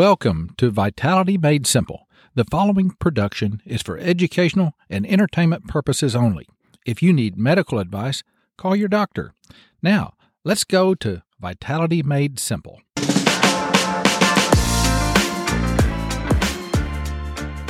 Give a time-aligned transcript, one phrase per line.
[0.00, 2.08] Welcome to Vitality Made Simple.
[2.34, 6.48] The following production is for educational and entertainment purposes only.
[6.86, 8.22] If you need medical advice,
[8.56, 9.34] call your doctor.
[9.82, 12.80] Now, let's go to Vitality Made Simple.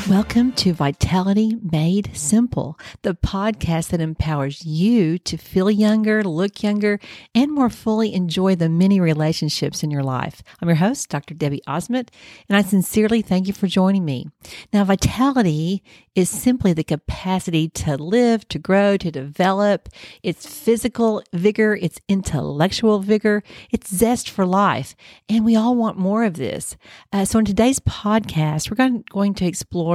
[0.09, 6.99] Welcome to Vitality Made Simple, the podcast that empowers you to feel younger, look younger,
[7.35, 10.43] and more fully enjoy the many relationships in your life.
[10.61, 11.35] I'm your host, Dr.
[11.35, 12.09] Debbie Osment,
[12.49, 14.29] and I sincerely thank you for joining me.
[14.73, 15.83] Now, vitality
[16.15, 19.89] is simply the capacity to live, to grow, to develop.
[20.23, 24.97] It's physical vigor, it's intellectual vigor, it's zest for life.
[25.29, 26.77] And we all want more of this.
[27.13, 29.90] Uh, so, in today's podcast, we're going to explore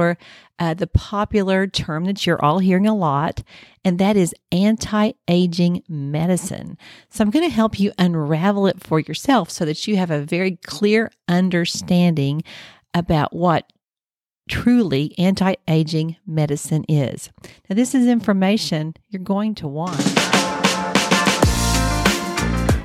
[0.58, 3.42] uh, the popular term that you're all hearing a lot,
[3.84, 6.78] and that is anti aging medicine.
[7.10, 10.22] So, I'm going to help you unravel it for yourself so that you have a
[10.22, 12.42] very clear understanding
[12.94, 13.72] about what
[14.48, 17.30] truly anti aging medicine is.
[17.68, 20.00] Now, this is information you're going to want.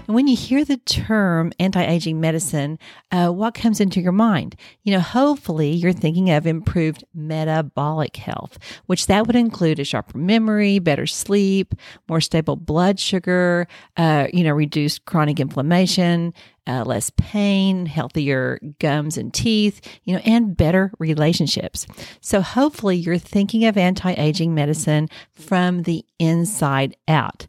[0.08, 2.80] And when you hear the term anti aging medicine,
[3.12, 4.56] uh, what comes into your mind?
[4.84, 8.58] You know, hopefully you're thinking of improved metabolic health,
[8.88, 11.76] which that would include a sharper memory, better sleep,
[12.10, 16.34] more stable blood sugar, uh, you know, reduced chronic inflammation,
[16.68, 21.88] uh, less pain, healthier gums and teeth, you know, and better relationships.
[22.22, 27.48] So hopefully you're thinking of anti-aging medicine from the inside out.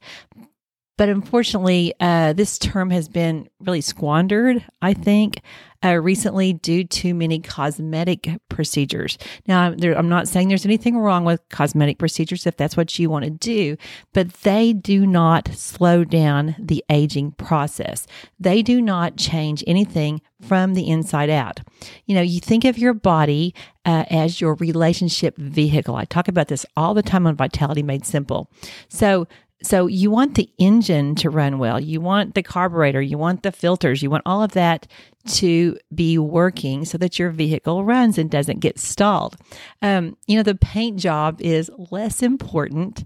[1.02, 5.40] But unfortunately, uh, this term has been really squandered, I think,
[5.84, 9.18] uh, recently due to many cosmetic procedures.
[9.48, 13.10] Now, there, I'm not saying there's anything wrong with cosmetic procedures if that's what you
[13.10, 13.76] want to do,
[14.12, 18.06] but they do not slow down the aging process.
[18.38, 21.58] They do not change anything from the inside out.
[22.06, 25.96] You know, you think of your body uh, as your relationship vehicle.
[25.96, 28.48] I talk about this all the time on Vitality Made Simple.
[28.88, 29.26] So,
[29.62, 31.80] so you want the engine to run well.
[31.80, 34.86] You want the carburetor, you want the filters, you want all of that
[35.26, 39.36] to be working so that your vehicle runs and doesn't get stalled.
[39.80, 43.04] Um, you know, the paint job is less important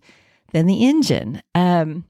[0.52, 2.04] than the engine um,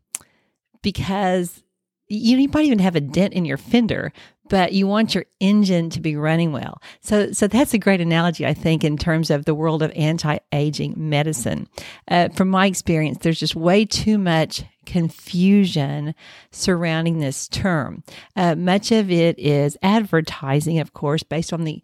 [0.82, 1.62] because
[2.08, 4.12] you, you might even have a dent in your fender,
[4.48, 6.80] but you want your engine to be running well.
[7.00, 10.94] So, so that's a great analogy, I think, in terms of the world of anti-aging
[10.96, 11.68] medicine.
[12.08, 16.14] Uh, from my experience, there's just way too much confusion
[16.52, 18.04] surrounding this term.
[18.36, 21.82] Uh, much of it is advertising, of course, based on the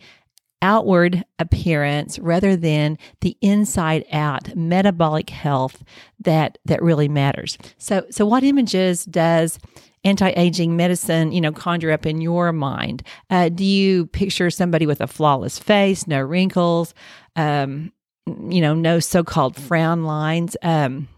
[0.63, 5.83] outward appearance rather than the inside out metabolic health
[6.21, 7.59] that that really matters.
[7.79, 9.59] So so what images does
[10.05, 13.03] anti-aging medicine, you know, conjure up in your mind?
[13.31, 16.93] Uh, do you picture somebody with a flawless face, no wrinkles,
[17.37, 17.93] um,
[18.27, 20.57] you know, no so-called frown lines?
[20.63, 21.09] Um,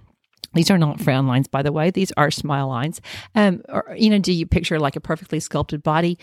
[0.53, 1.91] these are not frown lines, by the way.
[1.91, 3.01] These are smile lines.
[3.35, 6.19] Um, or, you know, do you picture like a perfectly sculpted body?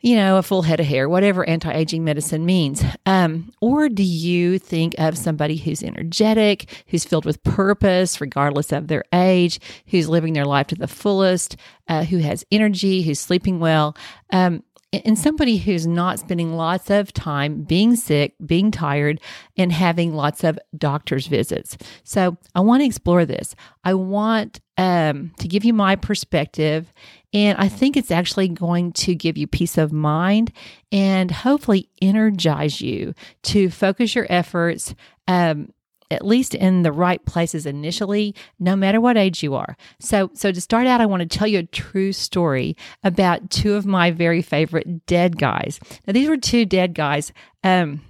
[0.00, 2.82] You know, a full head of hair, whatever anti aging medicine means?
[3.06, 8.88] Um, or do you think of somebody who's energetic, who's filled with purpose, regardless of
[8.88, 11.56] their age, who's living their life to the fullest,
[11.88, 13.96] uh, who has energy, who's sleeping well?
[14.32, 19.20] Um, and somebody who's not spending lots of time being sick, being tired,
[19.56, 21.76] and having lots of doctor's visits.
[22.04, 23.54] So I want to explore this.
[23.84, 26.92] I want um, to give you my perspective,
[27.32, 30.52] and I think it's actually going to give you peace of mind
[30.90, 34.94] and hopefully energize you to focus your efforts.
[35.26, 35.72] Um,
[36.10, 39.76] at least in the right places initially, no matter what age you are.
[40.00, 43.74] So, so to start out, I want to tell you a true story about two
[43.74, 45.78] of my very favorite dead guys.
[46.06, 47.30] Now, these were two dead guys
[47.62, 48.00] um,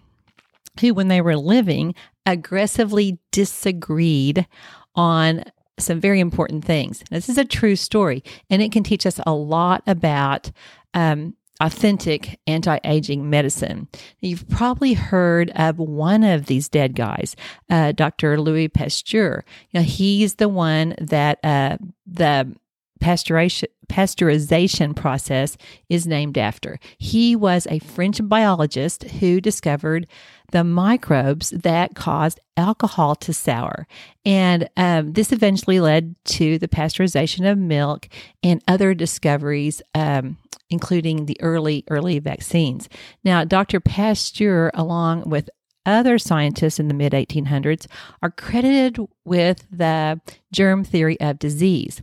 [0.80, 4.46] who, when they were living, aggressively disagreed
[4.94, 5.44] on
[5.78, 7.02] some very important things.
[7.10, 10.50] This is a true story, and it can teach us a lot about
[10.94, 13.88] um, authentic anti aging medicine.
[14.20, 17.34] You've probably heard of one of these dead guys,
[17.70, 18.40] uh, Dr.
[18.40, 19.44] Louis Pasteur.
[19.70, 22.54] You know, he's the one that uh, the
[23.00, 25.56] pasteurization, pasteurization process
[25.88, 26.78] is named after.
[26.98, 30.06] He was a French biologist who discovered
[30.50, 33.86] the microbes that caused alcohol to sour.
[34.24, 38.08] And um, this eventually led to the pasteurization of milk
[38.42, 40.38] and other discoveries, um,
[40.70, 42.88] including the early, early vaccines.
[43.24, 43.80] Now, Dr.
[43.80, 45.50] Pasteur, along with
[45.84, 47.86] other scientists in the mid 1800s,
[48.22, 50.20] are credited with the
[50.52, 52.02] germ theory of disease.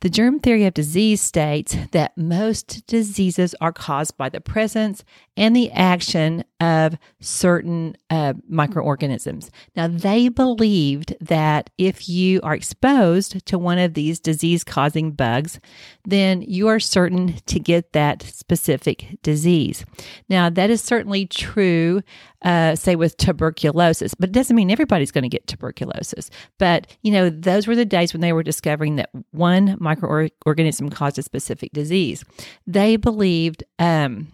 [0.00, 5.04] The germ theory of disease states that most diseases are caused by the presence
[5.40, 9.50] and the action of certain uh, microorganisms.
[9.74, 15.58] Now, they believed that if you are exposed to one of these disease causing bugs,
[16.04, 19.86] then you are certain to get that specific disease.
[20.28, 22.02] Now, that is certainly true,
[22.42, 26.28] uh, say, with tuberculosis, but it doesn't mean everybody's going to get tuberculosis.
[26.58, 31.18] But, you know, those were the days when they were discovering that one microorganism caused
[31.18, 32.26] a specific disease.
[32.66, 34.28] They believed, um,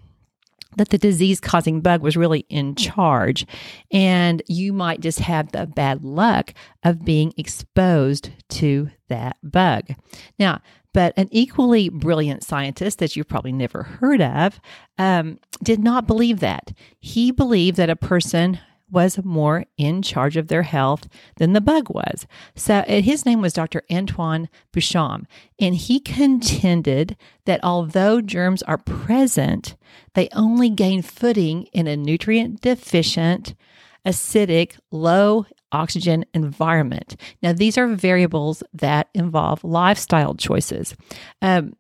[0.77, 3.47] that the disease causing bug was really in charge.
[3.91, 9.95] And you might just have the bad luck of being exposed to that bug.
[10.39, 10.61] Now,
[10.93, 14.59] but an equally brilliant scientist that you've probably never heard of
[14.97, 16.73] um, did not believe that.
[16.99, 18.59] He believed that a person
[18.91, 22.27] was more in charge of their health than the bug was.
[22.55, 23.83] So his name was Dr.
[23.91, 25.25] Antoine Béchamp,
[25.59, 29.77] and he contended that although germs are present,
[30.15, 33.55] they only gain footing in a nutrient deficient,
[34.07, 37.17] acidic, low oxygen environment.
[37.43, 40.95] Now, these are variables that involve lifestyle choices.
[41.43, 41.75] Um,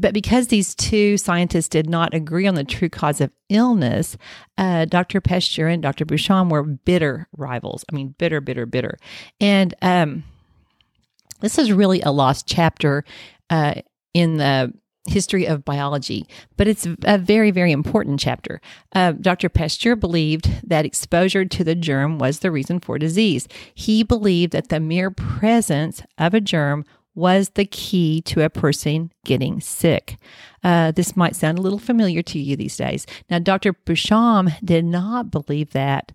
[0.00, 4.16] but because these two scientists did not agree on the true cause of illness,
[4.58, 5.20] uh, Dr.
[5.20, 6.04] Pasteur and Dr.
[6.04, 7.84] Béchamp were bitter rivals.
[7.90, 8.96] I mean, bitter, bitter, bitter.
[9.40, 10.24] And um,
[11.40, 13.04] this is really a lost chapter
[13.50, 13.74] uh,
[14.14, 14.72] in the
[15.08, 16.26] history of biology,
[16.56, 18.60] but it's a very, very important chapter.
[18.94, 19.48] Uh, Dr.
[19.48, 23.48] Pasteur believed that exposure to the germ was the reason for disease.
[23.74, 26.84] He believed that the mere presence of a germ
[27.20, 30.16] was the key to a person getting sick.
[30.64, 33.06] Uh, this might sound a little familiar to you these days.
[33.28, 33.74] Now, Dr.
[33.74, 36.12] Béchamp did not believe that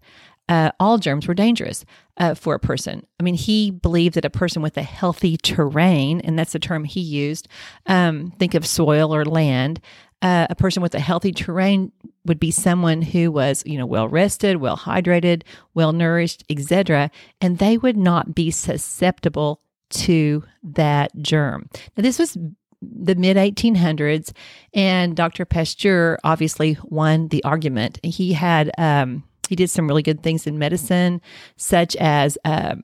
[0.47, 1.85] uh, all germs were dangerous
[2.17, 3.05] uh, for a person.
[3.19, 6.83] I mean, he believed that a person with a healthy terrain, and that's the term
[6.83, 7.47] he used,
[7.85, 9.81] um, think of soil or land,
[10.21, 11.91] uh, a person with a healthy terrain
[12.25, 15.43] would be someone who was, you know, well rested, well hydrated,
[15.73, 17.11] well nourished, etc.,
[17.41, 21.69] and they would not be susceptible to that germ.
[21.95, 22.37] Now, this was
[22.81, 24.31] the mid 1800s,
[24.73, 25.45] and Dr.
[25.45, 27.99] Pasteur obviously won the argument.
[28.03, 31.21] He had um, he did some really good things in medicine,
[31.55, 32.75] such as uh,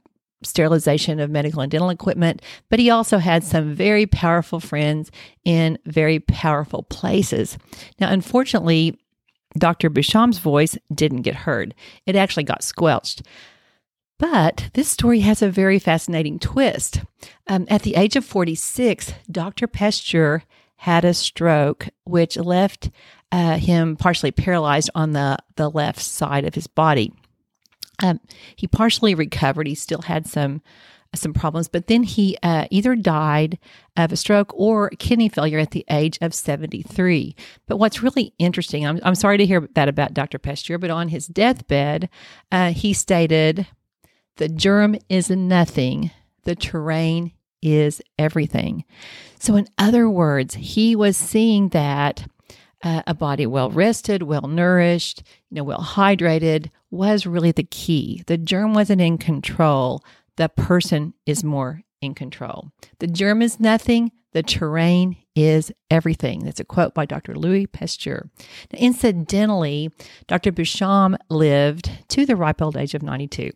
[0.43, 5.11] sterilization of medical and dental equipment, but he also had some very powerful friends
[5.43, 7.57] in very powerful places.
[7.99, 8.99] Now, unfortunately,
[9.57, 9.89] Dr.
[9.89, 11.75] Béchamp's voice didn't get heard.
[12.05, 13.23] It actually got squelched.
[14.21, 17.01] But this story has a very fascinating twist.
[17.47, 19.65] Um, at the age of 46, Dr.
[19.65, 20.43] Pasteur
[20.75, 22.91] had a stroke, which left
[23.31, 27.11] uh, him partially paralyzed on the, the left side of his body.
[28.03, 28.19] Um,
[28.55, 29.65] he partially recovered.
[29.65, 30.61] He still had some
[31.13, 33.59] some problems, but then he uh, either died
[33.97, 37.35] of a stroke or kidney failure at the age of 73.
[37.67, 40.39] But what's really interesting, I'm, I'm sorry to hear that about Dr.
[40.39, 42.07] Pasteur, but on his deathbed,
[42.49, 43.67] uh, he stated,
[44.41, 46.09] the germ is nothing,
[46.45, 48.85] the terrain is everything.
[49.37, 52.25] So, in other words, he was seeing that
[52.83, 55.21] uh, a body well rested, well nourished,
[55.51, 58.23] you know, well hydrated was really the key.
[58.25, 60.03] The germ wasn't in control.
[60.37, 62.71] The person is more in control.
[62.97, 64.11] The germ is nothing.
[64.33, 66.45] The terrain is everything.
[66.45, 67.35] That's a quote by Dr.
[67.35, 68.29] Louis Pasteur.
[68.73, 69.91] Now, incidentally,
[70.27, 70.51] Dr.
[70.51, 73.51] Béchamp lived to the ripe old age of 92.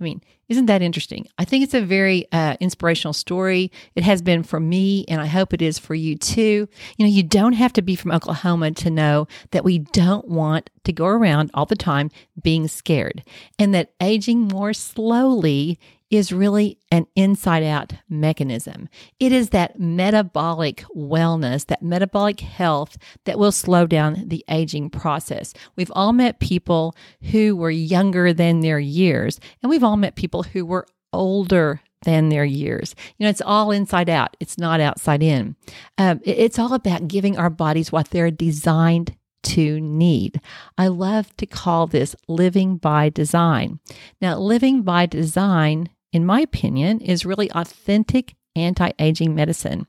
[0.00, 1.26] I mean, isn't that interesting?
[1.36, 3.70] I think it's a very uh, inspirational story.
[3.94, 6.68] It has been for me, and I hope it is for you too.
[6.96, 10.70] You know, you don't have to be from Oklahoma to know that we don't want
[10.84, 12.10] to go around all the time
[12.42, 13.22] being scared,
[13.58, 15.78] and that aging more slowly
[16.10, 18.88] is really an inside out mechanism.
[19.20, 25.52] It is that metabolic wellness, that metabolic health that will slow down the aging process.
[25.76, 26.94] We've all met people
[27.30, 32.28] who were younger than their years, and we've all met people who were older than
[32.28, 32.94] their years.
[33.18, 35.56] You know, it's all inside out, it's not outside in.
[35.98, 40.40] Um, it's all about giving our bodies what they're designed to need.
[40.76, 43.80] I love to call this living by design.
[44.20, 49.86] Now, living by design in my opinion, is really authentic anti-aging medicine.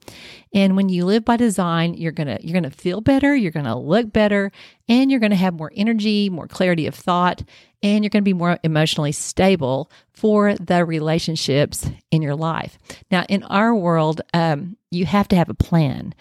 [0.53, 3.51] And when you live by design, you're going to you're going to feel better, you're
[3.51, 4.51] going to look better,
[4.87, 7.41] and you're going to have more energy, more clarity of thought,
[7.81, 12.77] and you're going to be more emotionally stable for the relationships in your life.
[13.09, 16.13] Now, in our world, um, you have to have a plan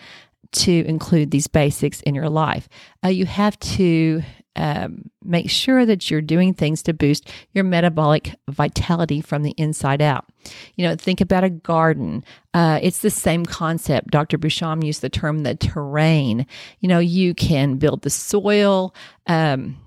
[0.50, 2.68] to include these basics in your life.
[3.04, 4.22] Uh, you have to
[4.56, 10.02] um, make sure that you're doing things to boost your metabolic vitality from the inside
[10.02, 10.24] out.
[10.74, 12.24] You know, think about a garden.
[12.54, 14.10] Uh, it's the same concept.
[14.10, 14.38] Dr.
[14.38, 16.46] Béchamp used the term the terrain.
[16.80, 18.94] You know, you can build the soil.
[19.26, 19.78] Um,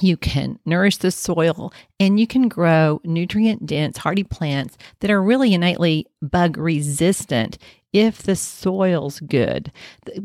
[0.00, 5.22] you can nourish the soil and you can grow nutrient dense, hardy plants that are
[5.22, 7.58] really innately bug resistant
[7.94, 9.72] if the soil's good.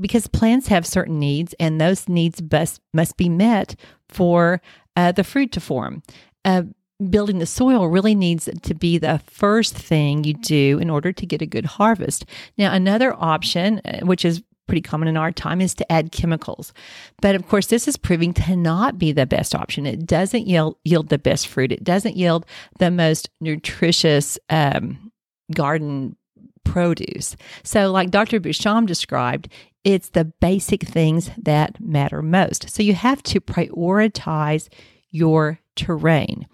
[0.02, 3.76] Because plants have certain needs and those needs best, must be met
[4.10, 4.62] for
[4.98, 6.04] uh, the fruit to form.
[6.44, 6.64] Uh,
[7.10, 11.26] building the soil really needs to be the first thing you do in order to
[11.26, 12.26] get a good harvest.
[12.58, 16.74] Now, another option, uh, which is pretty common in our time is to add chemicals.
[17.22, 19.86] But of course, this is proving to not be the best option.
[19.86, 22.46] It doesn't yield, yield the best fruit, it doesn't yield
[22.80, 25.12] the most nutritious um,
[25.54, 26.16] garden
[26.64, 27.36] produce.
[27.64, 28.40] So, like Dr.
[28.40, 29.50] Béchamp described,
[29.84, 32.70] it's the basic things that matter most.
[32.70, 34.70] So, you have to prioritize
[35.12, 36.46] your terrain.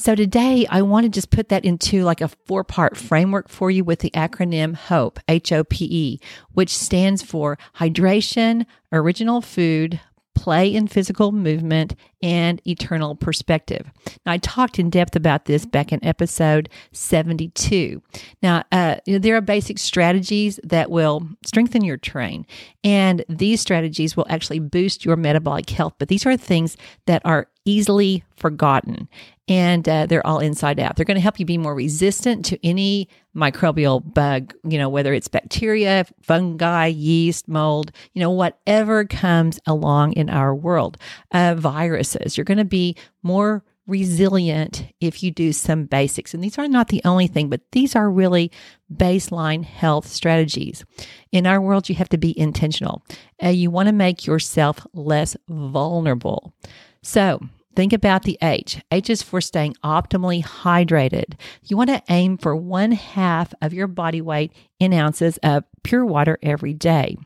[0.00, 3.70] So today I want to just put that into like a four part framework for
[3.70, 6.20] you with the acronym HOPE, H O P E,
[6.52, 10.00] which stands for hydration, original food,
[10.34, 13.90] play and physical movement, and eternal perspective.
[14.24, 18.02] Now, I talked in depth about this back in episode 72.
[18.42, 22.46] Now, uh, there are basic strategies that will strengthen your train,
[22.84, 25.94] and these strategies will actually boost your metabolic health.
[25.98, 29.08] But these are things that are easily forgotten
[29.50, 30.94] and uh, they're all inside out.
[30.94, 35.12] They're going to help you be more resistant to any microbial bug, you know, whether
[35.12, 40.98] it's bacteria, fungi, yeast, mold, you know, whatever comes along in our world,
[41.32, 42.36] uh, viruses.
[42.36, 46.32] You're going to be more resilient if you do some basics.
[46.32, 48.52] And these are not the only thing, but these are really
[48.94, 50.84] baseline health strategies.
[51.32, 53.02] In our world, you have to be intentional.
[53.42, 56.54] Uh, you want to make yourself less vulnerable.
[57.02, 57.40] So,
[57.76, 58.82] Think about the H.
[58.90, 61.34] H is for staying optimally hydrated.
[61.62, 66.04] You want to aim for one half of your body weight in ounces of pure
[66.04, 67.16] water every day.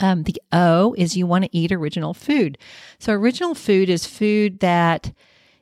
[0.00, 2.58] Um, the O is you want to eat original food.
[2.98, 5.12] So, original food is food that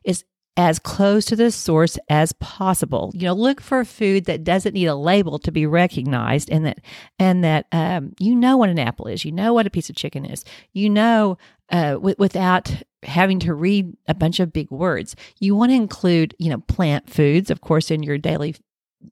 [0.05, 0.25] is
[0.57, 3.13] as close to the source as possible.
[3.15, 6.81] You know, look for food that doesn't need a label to be recognized, and that
[7.19, 9.97] and that um, you know what an apple is, you know what a piece of
[9.97, 11.39] chicken is, you know
[11.71, 15.17] uh, w- without having to read a bunch of big words.
[15.41, 18.55] You want to include, you know, plant foods, of course, in your daily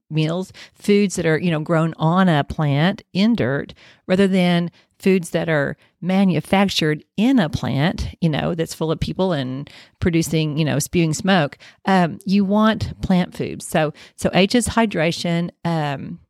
[0.09, 3.75] meals, foods that are, you know, grown on a plant in dirt
[4.07, 9.33] rather than foods that are manufactured in a plant, you know, that's full of people
[9.33, 11.59] and producing, you know, spewing smoke.
[11.87, 13.67] Um, you want plant foods.
[13.67, 15.51] So, so H is hydration.
[15.65, 16.21] Um,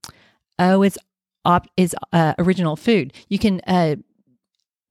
[0.59, 0.99] o is
[1.45, 3.12] op is uh, original food.
[3.29, 3.97] You can uh,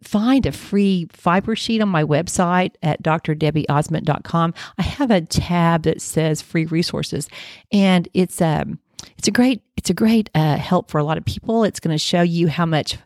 [0.02, 4.54] find a free fiber sheet on my website at drdebbieosment.com.
[4.78, 7.30] I have a tab that says free resources,
[7.72, 8.80] and it's um
[9.18, 11.64] it's a great it's a great uh, help for a lot of people.
[11.64, 12.98] It's going to show you how much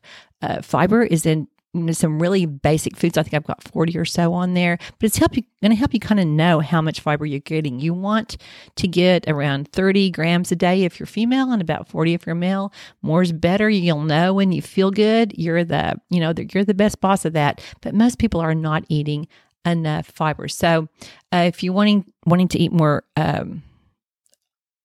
[0.41, 1.47] uh, fiber is in
[1.92, 3.18] some really basic foods.
[3.18, 5.75] I think I've got 40 or so on there, but it's help you going to
[5.75, 7.80] help you kind of know how much fiber you're getting.
[7.80, 8.38] You want
[8.75, 12.36] to get around 30 grams a day if you're female and about 40 if you're
[12.36, 12.72] male.
[13.01, 13.70] More is better.
[13.70, 15.34] You'll know when you feel good.
[15.38, 17.62] You're the, you know, you're the best boss of that.
[17.82, 19.27] But most people are not eating
[19.65, 20.48] enough fiber.
[20.48, 20.89] So,
[21.34, 23.63] uh, if you're wanting wanting to eat more um,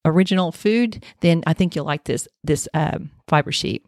[0.04, 3.84] original food, then I think you'll like this this um, fiber sheet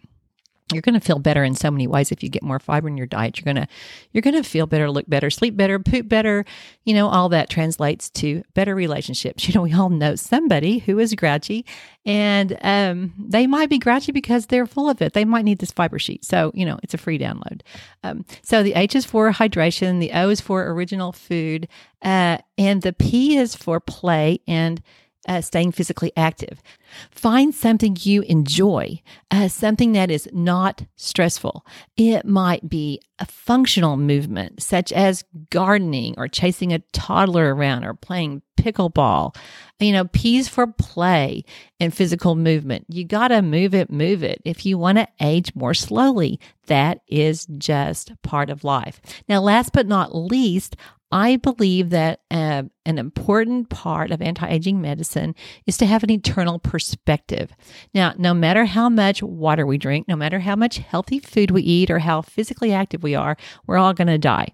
[0.72, 2.96] you're going to feel better in so many ways if you get more fiber in
[2.96, 3.38] your diet.
[3.38, 3.72] You're going to
[4.12, 6.44] you're going to feel better look better sleep better poop better
[6.84, 9.40] you know all that translates to better relationships.
[9.50, 11.66] You know we all know somebody who is grouchy
[12.06, 15.12] and um, they might be grouchy because they're full of it.
[15.12, 16.24] They might need this fiber sheet.
[16.24, 17.62] So you know it's a free download.
[18.04, 21.68] Um, so the h is for hydration the o is for original food
[22.02, 24.82] uh, and the p is for play and
[25.28, 26.62] uh, staying physically active.
[27.10, 29.00] Find something you enjoy,
[29.30, 31.64] uh, something that is not stressful.
[31.96, 37.94] It might be a functional movement, such as gardening or chasing a toddler around or
[37.94, 39.36] playing pickleball.
[39.78, 41.44] You know, P's for play
[41.78, 42.86] and physical movement.
[42.88, 44.40] You got to move it, move it.
[44.44, 49.00] If you want to age more slowly, that is just part of life.
[49.28, 50.76] Now, last but not least,
[51.12, 55.34] I believe that uh, an important part of anti aging medicine
[55.66, 57.52] is to have an eternal perspective.
[57.92, 61.62] Now, no matter how much water we drink, no matter how much healthy food we
[61.62, 63.36] eat, or how physically active we are,
[63.66, 64.48] we're all going to die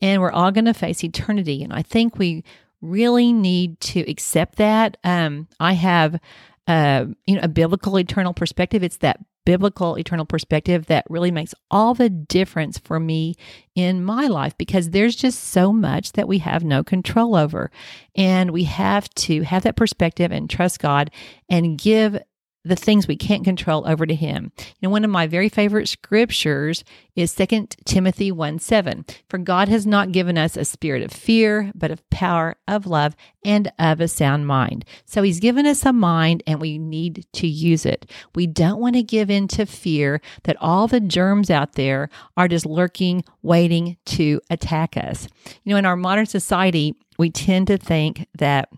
[0.00, 1.62] and we're all going to face eternity.
[1.62, 2.44] And I think we
[2.80, 4.96] really need to accept that.
[5.04, 6.18] Um, I have
[6.66, 8.82] uh, you know, a biblical eternal perspective.
[8.82, 13.34] It's that biblical eternal perspective that really makes all the difference for me
[13.74, 17.70] in my life because there's just so much that we have no control over.
[18.16, 21.10] And we have to have that perspective and trust God
[21.48, 22.20] and give
[22.64, 24.52] the things we can't control over to him.
[24.58, 26.84] You know, one of my very favorite scriptures
[27.16, 29.04] is 2 Timothy 1 7.
[29.28, 33.16] For God has not given us a spirit of fear, but of power, of love,
[33.44, 34.84] and of a sound mind.
[35.06, 38.10] So he's given us a mind and we need to use it.
[38.34, 42.48] We don't want to give in to fear that all the germs out there are
[42.48, 45.28] just lurking, waiting to attack us.
[45.64, 48.70] You know, in our modern society, we tend to think that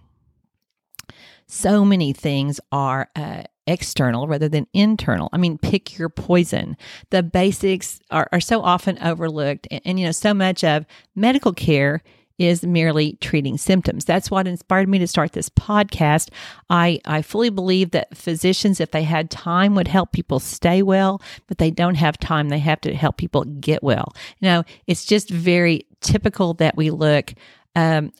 [1.46, 5.28] so many things are uh, external rather than internal.
[5.32, 6.76] I mean, pick your poison.
[7.10, 9.68] The basics are, are so often overlooked.
[9.70, 12.02] And, and, you know, so much of medical care
[12.38, 14.04] is merely treating symptoms.
[14.04, 16.30] That's what inspired me to start this podcast.
[16.70, 21.22] I, I fully believe that physicians, if they had time, would help people stay well,
[21.46, 22.48] but they don't have time.
[22.48, 24.12] They have to help people get well.
[24.40, 27.34] You know, it's just very typical that we look
[27.76, 28.12] um,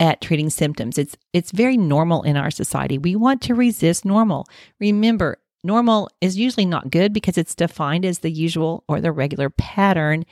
[0.00, 0.98] at treating symptoms.
[0.98, 2.98] It's it's very normal in our society.
[2.98, 4.46] We want to resist normal.
[4.80, 9.50] Remember, normal is usually not good because it's defined as the usual or the regular
[9.50, 10.24] pattern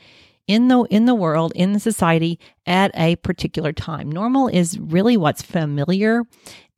[0.47, 4.09] in the in the world, in the society at a particular time.
[4.09, 6.23] Normal is really what's familiar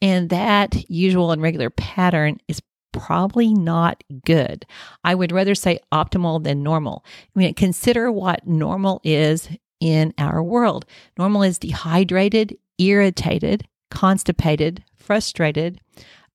[0.02, 4.66] and that usual and regular pattern is probably not good.
[5.04, 7.06] I would rather say optimal than normal.
[7.36, 10.86] I mean, consider what normal is in our world.
[11.18, 15.80] Normal is dehydrated, irritated, constipated, frustrated,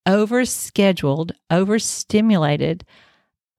[0.06, 2.84] overscheduled, overstimulated,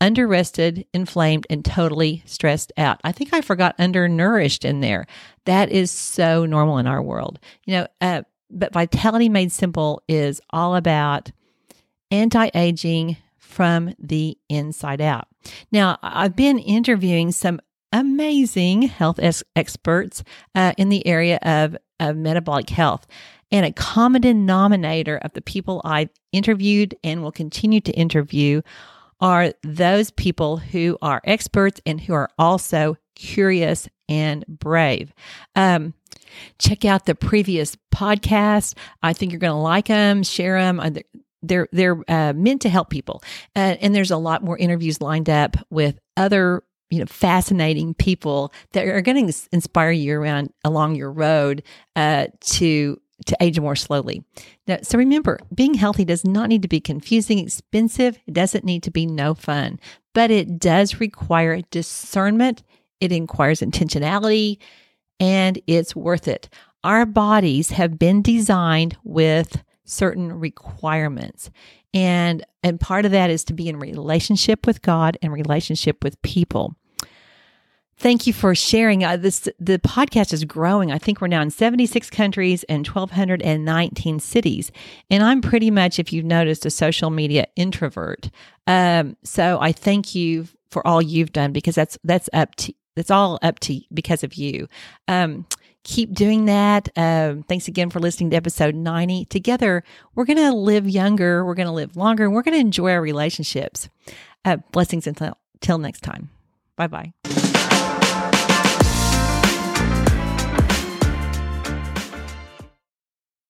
[0.02, 3.00] underrested, inflamed, and totally stressed out.
[3.04, 5.08] I think I forgot undernourished in there.
[5.46, 7.40] That is so normal in our world.
[7.66, 11.32] You know, uh, but Vitality Made Simple is all about
[12.12, 15.28] anti aging from the inside out.
[15.72, 17.60] Now, I've been interviewing some
[17.96, 20.24] amazing health es- experts
[20.54, 23.08] uh, in the area of of metabolic health.
[23.52, 28.62] And a common denominator of the people I've interviewed and will continue to interview
[29.22, 35.14] are those people who are experts and who are also curious and brave.
[35.56, 35.94] Um,
[36.60, 38.76] check out the previous podcast.
[39.02, 40.82] I think you're going to like them, share them.
[40.82, 40.92] Uh,
[41.42, 43.24] they're they're uh, meant to help people,
[43.56, 48.54] uh, and there's a lot more interviews lined up with other you know fascinating people
[48.74, 51.64] that are going to inspire you around along your road
[51.96, 54.24] uh, to to age more slowly.
[54.68, 58.20] Now, so remember, being healthy does not need to be confusing, expensive.
[58.28, 59.80] It doesn't need to be no fun,
[60.14, 62.64] but it does require discernment.
[63.00, 64.58] It requires intentionality,
[65.20, 66.50] and it's worth it.
[66.84, 71.50] Our bodies have been designed with certain requirements.
[71.96, 76.22] And and part of that is to be in relationship with God and relationship with
[76.22, 76.76] people.
[77.98, 79.06] Thank you for sharing.
[79.06, 80.92] Uh, this the podcast is growing.
[80.92, 84.72] I think we're now in 76 countries and 1219 cities.
[85.10, 88.30] And I'm pretty much if you've noticed a social media introvert.
[88.68, 93.12] Um, so I thank you for all you've done because that's that's up to that's
[93.12, 94.68] all up to because of you.
[95.08, 95.46] Um,
[95.86, 96.90] keep doing that.
[96.98, 99.26] Um, thanks again for listening to episode 90.
[99.26, 99.84] Together,
[100.16, 102.92] we're going to live younger, we're going to live longer, and we're going to enjoy
[102.92, 103.88] our relationships.
[104.44, 106.30] Uh, blessings until, until next time.
[106.76, 107.14] Bye bye.